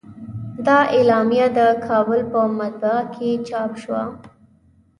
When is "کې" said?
3.15-3.29